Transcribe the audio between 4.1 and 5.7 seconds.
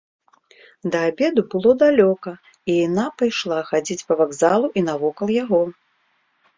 па вакзалу і навокал яго.